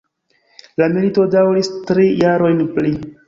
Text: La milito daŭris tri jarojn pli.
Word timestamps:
La 0.81 0.87
milito 0.95 1.27
daŭris 1.35 1.71
tri 1.91 2.07
jarojn 2.25 2.65
pli. 2.79 2.95